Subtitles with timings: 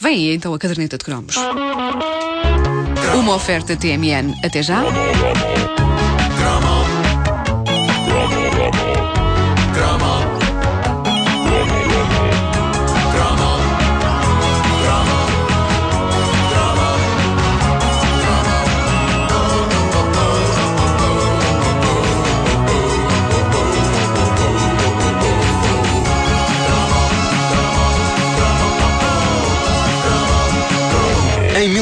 [0.00, 1.34] Vem aí então a caderneta de cromos.
[3.14, 4.34] Uma oferta TMN.
[4.44, 4.82] Até já.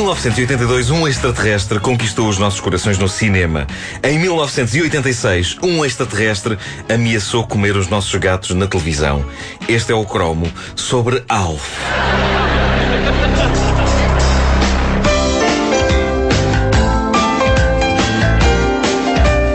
[0.07, 3.67] 1982, um extraterrestre conquistou os nossos corações no cinema.
[4.05, 6.57] Em 1986, um extraterrestre
[6.89, 9.25] ameaçou comer os nossos gatos na televisão.
[9.69, 10.47] Este é o cromo
[10.77, 12.46] sobre Alf.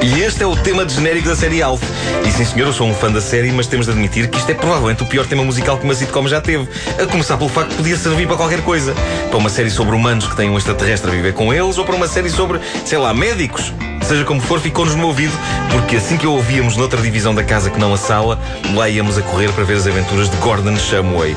[0.04, 1.84] E este é o tema de genérico da série Alf.
[2.26, 4.50] E sim, senhor, eu sou um fã da série, mas temos de admitir que isto
[4.50, 6.68] é provavelmente o pior tema musical que uma sitcom já teve.
[7.00, 8.96] A começar pelo facto que podia servir para qualquer coisa.
[9.30, 11.96] Para uma série sobre humanos que têm um extraterrestre a viver com eles, ou para
[11.96, 13.71] uma série sobre, sei lá, médicos.
[14.02, 15.34] Seja como for, ficou-nos no ouvido,
[15.71, 18.40] porque assim que o ouvíamos noutra divisão da casa que não a sala,
[18.74, 21.36] lá íamos a correr para ver as aventuras de Gordon Shumway.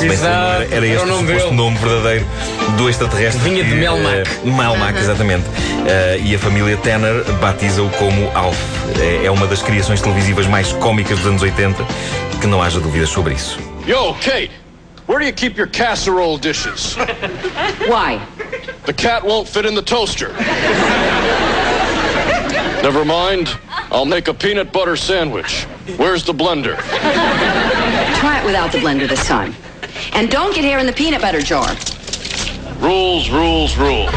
[0.00, 1.50] Bem não era, era Era este o suposto dele.
[1.56, 2.26] nome verdadeiro
[2.76, 3.42] do extraterrestre.
[3.42, 4.16] Vinha de Melmac.
[4.44, 5.44] eh, Melmac, exatamente.
[5.86, 8.56] Eh, e a família Tanner batiza-o como Alf.
[9.00, 11.84] É, é uma das criações televisivas mais cómicas dos anos 80,
[12.40, 13.58] que não haja dúvidas sobre isso.
[13.86, 14.50] Yo, Kate,
[15.08, 16.96] where do you keep your casserole dishes?
[17.88, 18.20] Why?
[18.86, 20.30] The cat won't fit in the toaster.
[22.82, 23.48] Never mind.
[23.90, 25.64] I'll make a peanut butter sandwich.
[25.96, 26.76] Where's the blender?
[28.20, 29.54] Try it without the blender this time.
[30.14, 31.76] And don't get hair in the peanut butter jar.
[32.80, 34.08] Rules, rules, rules.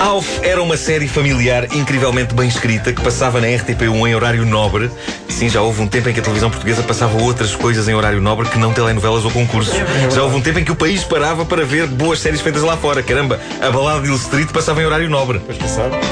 [0.00, 4.90] Alf era uma série familiar incrivelmente bem escrita que passava na RTP1 em horário nobre.
[5.28, 8.20] Sim, já houve um tempo em que a televisão portuguesa passava outras coisas em horário
[8.20, 9.74] nobre que não telenovelas ou concursos.
[10.12, 12.76] Já houve um tempo em que o país parava para ver boas séries feitas lá
[12.78, 13.02] fora.
[13.02, 15.40] Caramba, a balada de Hill Street passava em horário nobre.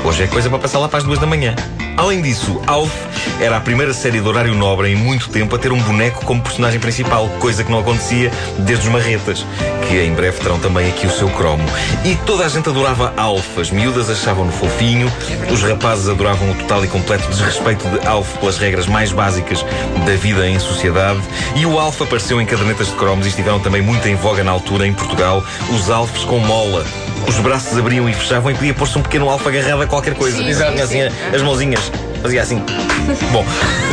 [0.04, 1.56] Hoje é coisa para passar lá para as duas da manhã.
[1.96, 2.92] Além disso, Alf
[3.40, 6.42] era a primeira série de horário nobre em muito tempo a ter um boneco como
[6.42, 9.44] personagem principal, coisa que não acontecia desde os Marretas,
[9.86, 11.64] que em breve terão também aqui o seu cromo.
[12.04, 13.58] E toda a gente adorava Alf.
[13.58, 15.10] As miúdas achavam-no fofinho,
[15.52, 19.64] os rapazes adoravam o total e completo desrespeito de Alf pelas regras mais básicas
[20.04, 21.20] da vida em sociedade.
[21.54, 24.52] E o Alf apareceu em cadernetas de cromos e estiveram também muito em voga na
[24.52, 26.84] altura em Portugal, os Alfs com mola.
[27.28, 30.42] Os braços abriam e fechavam e podia pôr-se um pequeno alfa agarrado a qualquer coisa.
[30.42, 30.72] Exato.
[30.72, 31.02] Tinha assim
[31.34, 31.90] as mãozinhas.
[32.22, 32.62] Fazia assim.
[33.32, 33.44] Bom,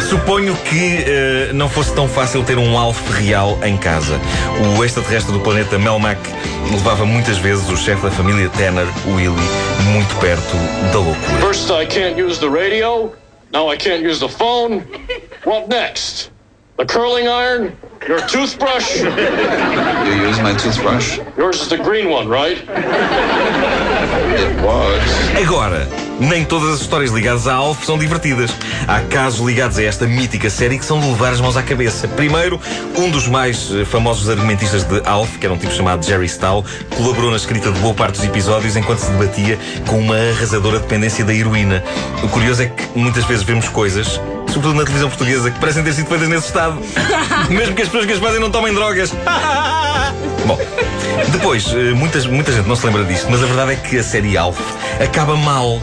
[0.10, 4.20] suponho que eh, não fosse tão fácil ter um Alf real em casa.
[4.78, 6.20] O extraterrestre do planeta Melmac
[6.72, 9.50] levava muitas vezes o chefe da família Tanner, o Willy,
[9.92, 10.56] muito perto
[10.92, 11.40] da loucura.
[11.42, 13.12] First, I can't use the radio.
[13.52, 14.84] Now I can't use the phone.
[15.46, 16.32] What next?
[16.78, 17.74] The curling iron?
[18.08, 19.00] Your toothbrush?
[19.00, 21.20] You use my toothbrush?
[21.38, 22.58] Yours is the green one, right?
[24.36, 25.02] It was.
[25.42, 25.88] Agora,
[26.20, 28.52] nem todas as histórias ligadas a Alf são divertidas.
[28.88, 32.08] Há casos ligados a esta mítica série que são de levar as mãos à cabeça.
[32.10, 32.60] Primeiro,
[32.98, 36.66] um dos mais eh, famosos argumentistas de Alf, que era um tipo chamado Jerry Stahl,
[36.98, 41.24] colaborou na escrita de boa parte dos episódios enquanto se debatia com uma arrasadora dependência
[41.24, 41.82] da heroína.
[42.22, 44.20] O curioso é que muitas vezes vemos coisas,
[44.54, 46.80] sobretudo na televisão portuguesa, que parecem ter sido feitas nesse estado.
[47.50, 49.12] Mesmo que as pessoas que as fazem não tomem drogas.
[50.46, 50.58] Bom,
[51.32, 54.04] depois, eh, muitas, muita gente não se lembra disto, mas a verdade é que a
[54.04, 54.60] série Alf
[55.02, 55.80] acaba mal.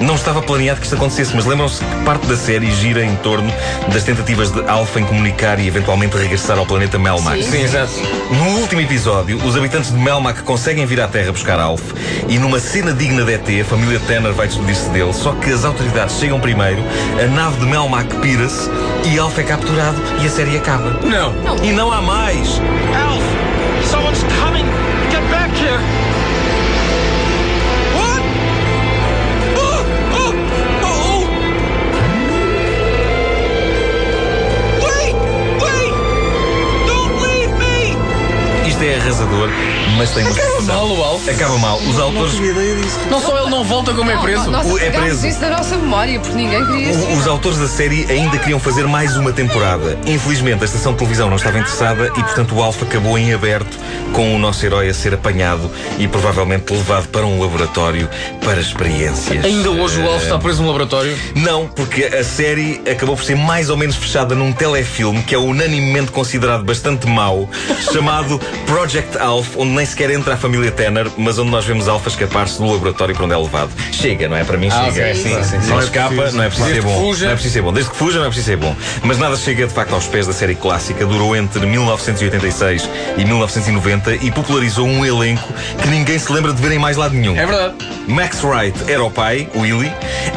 [0.00, 3.52] Não estava planeado que isto acontecesse, mas lembram-se que parte da série gira em torno
[3.92, 7.42] das tentativas de Alf em comunicar e eventualmente regressar ao planeta Melmac.
[7.42, 7.92] Sim, exato.
[8.30, 11.82] No último episódio, os habitantes de Melmac conseguem vir à Terra buscar Alf
[12.28, 15.64] e numa cena digna de ET, a família Tanner vai despedir-se dele, só que as
[15.64, 16.82] autoridades chegam primeiro,
[17.22, 18.70] a nave de Melmac pira-se
[19.04, 20.90] e Alf é capturado e a série acaba.
[21.04, 21.32] Não.
[21.62, 22.60] E não há mais!
[38.86, 39.48] É arrasador,
[39.96, 41.28] mas tem uma Acaba mal o Alf.
[41.28, 41.78] Acaba mal.
[41.78, 42.34] Os autores.
[43.10, 44.50] Não só ele não volta como é preso.
[44.50, 45.26] Nós O- é apagámos preso.
[45.26, 47.00] isso da nossa memória, porque ninguém queria isso.
[47.00, 49.98] o- Os autores da série ainda queriam fazer mais uma temporada.
[50.06, 53.78] Infelizmente, a estação de televisão não estava interessada e, portanto, o Alf acabou em aberto,
[54.12, 58.08] com o nosso herói a ser apanhado e provavelmente levado para um laboratório
[58.44, 59.44] para experiências.
[59.44, 61.16] Ainda hoje o Alf está preso no laboratório.
[61.34, 65.38] Não, porque a série acabou por ser mais ou menos fechada num telefilme que é
[65.38, 67.48] unanimemente considerado bastante mau,
[67.92, 68.40] chamado
[68.78, 72.58] Project Alf, onde nem sequer entra a família Tanner, mas onde nós vemos Alf escapar-se
[72.58, 73.70] do laboratório para onde é levado.
[73.92, 74.42] Chega, não é?
[74.42, 75.14] Para mim Ah, chega.
[75.14, 75.68] sim, sim, sim.
[75.70, 76.36] Não é escapa, preciso.
[76.36, 77.00] não é preciso ser Desde bom.
[77.00, 77.24] fuja.
[77.26, 77.72] Não é preciso ser bom.
[77.72, 78.76] Desde que fuja, não é preciso ser bom.
[79.04, 81.06] Mas nada chega de facto aos pés da série clássica.
[81.06, 85.48] Durou entre 1986 e 1990 e popularizou um elenco
[85.80, 87.36] que ninguém se lembra de ver em mais lado nenhum.
[87.36, 87.74] É verdade.
[88.08, 89.92] Max Wright era o pai, Willie.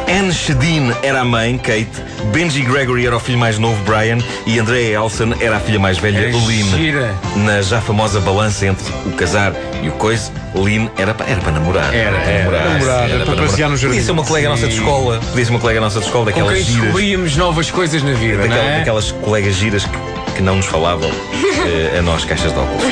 [0.08, 1.88] Anne Shedin era a mãe, Kate.
[2.32, 4.18] Benji Gregory era o filho mais novo, Brian.
[4.46, 7.44] E Andrea Elson era a filha mais velha, É Lynn.
[7.44, 9.52] Na já famosa balança entre o casar
[9.82, 11.94] e o coisa, Lynn era para era para namorar.
[11.94, 12.38] Era, para era.
[12.44, 12.68] namorar.
[12.72, 13.88] Namorar, era para passear no jardim.
[13.96, 14.78] Podia ser uma colega nossa de Sim.
[14.80, 15.20] escola.
[15.30, 16.80] Podia ser uma colega nossa de escola, Com daquelas quem giras.
[16.82, 18.78] descobríamos novas coisas na vida, não Daquela- é?
[18.78, 21.10] Daquelas colegas giras que, que não nos falavam
[21.66, 22.82] eh, a nós, caixas de óculos.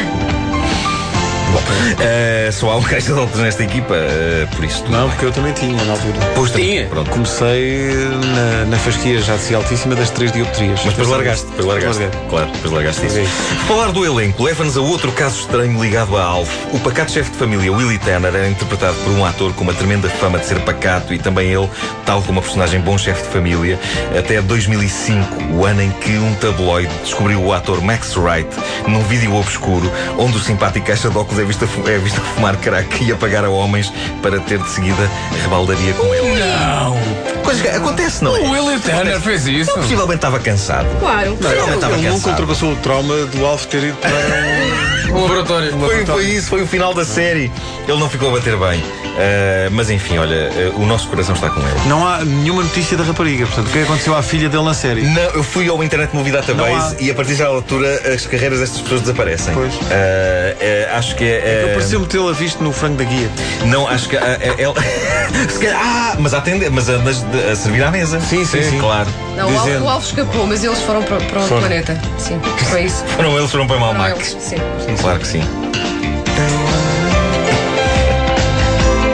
[1.53, 1.63] Bom,
[2.01, 5.11] eh, só há um caixa de óculos nesta equipa, eh, por isso tudo Não, bem.
[5.11, 6.15] porque eu também tinha na altura.
[6.35, 6.87] Pois também, Tinha.
[6.87, 7.11] Pronto.
[7.11, 7.95] Comecei
[8.35, 10.81] na, na fasquia já de altíssima das três dioptrias.
[10.85, 12.03] Mas depois largaste, depois largaste.
[12.03, 12.21] Larguei.
[12.29, 13.21] Claro, depois largaste isso.
[13.67, 16.51] Falar do elenco leva-nos a outro caso estranho ligado a Alf.
[16.73, 20.09] O pacato chefe de família Willie Tanner era interpretado por um ator com uma tremenda
[20.09, 21.69] fama de ser pacato e também ele,
[22.05, 23.79] tal como a personagem bom chefe de família,
[24.19, 28.49] até 2005, o ano em que um tabloide descobriu o ator Max Wright
[28.87, 32.21] num vídeo obscuro onde o simpático caixa de óculos é visto a, fu- é visto
[32.21, 33.93] a fumar crack e a pagar a homens
[34.23, 35.11] para ter de seguida
[35.43, 36.39] rebaldaria com ele.
[36.41, 36.97] Não.
[37.43, 38.41] Coisa que acontece, não é?
[38.41, 39.73] O Willie Tanner fez isso.
[39.75, 40.87] Possivelmente estava cansado.
[40.99, 41.37] Claro.
[41.37, 42.31] Possivelmente estava Ele nunca cansado.
[42.33, 44.11] ultrapassou o trauma do Alf ter ido para.
[45.11, 45.73] O laboratório.
[45.79, 47.51] Foi, foi isso, foi o final da série.
[47.89, 48.83] Ele não ficou a bater bem.
[49.19, 51.81] Ah, mas enfim, olha, ah, o nosso coração está com ele.
[51.89, 53.47] Não há nenhuma notícia da rapariga.
[53.47, 55.03] Portanto, o que é que aconteceu à filha dele na série?
[55.03, 57.03] Não, eu fui ao Internet Movie Database há.
[57.03, 59.55] e a partir da altura as carreiras destas pessoas desaparecem.
[59.55, 59.73] Pois.
[59.91, 61.67] É, acho que é.
[61.71, 63.31] é- Pareceu-me tê-la visto no frango da guia.
[63.65, 64.17] Não, acho que.
[64.17, 64.75] ela-
[65.51, 65.81] Se calhar.
[65.83, 68.21] Ah, mas a atender, mas a, mas a servir à mesa.
[68.21, 68.79] Sim, sim, sim.
[68.79, 69.09] Claro.
[69.37, 69.85] Não, o Alf, Dizendo.
[69.85, 71.61] o Alf escapou, mas eles foram para, para outro Foram.
[71.61, 72.01] planeta.
[72.19, 72.41] Sim,
[72.71, 73.05] foi isso.
[73.17, 74.33] Foram eles, foram para Foram Malmax.
[74.33, 74.57] eles, sim.
[75.01, 75.43] Claro que sim.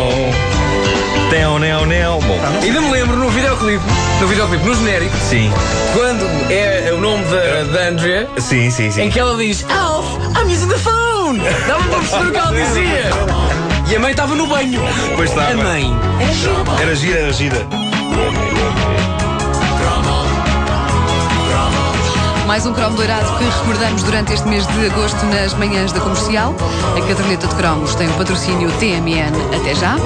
[1.32, 2.20] Não, não, não.
[2.20, 3.84] Bom, Ainda me lembro no videoclipe,
[4.20, 5.50] no videoclipe, no genérico, sim.
[5.94, 9.02] quando é o nome da, da Andrea, Sim, sim, sim.
[9.02, 10.06] em que ela diz Alf,
[10.36, 11.40] I'm using the phone!
[11.66, 13.10] Dava para perceber o que ela dizia.
[13.92, 14.80] E a mãe estava no banho.
[15.16, 15.52] Pois estava.
[15.52, 15.84] A mãe.
[16.80, 17.66] Era gira, era gira.
[22.46, 26.54] Mais um cromo dourado que recordamos durante este mês de agosto nas manhãs da comercial.
[26.96, 29.36] A caderneta de cromos tem o patrocínio TMN.
[29.54, 29.96] Até já.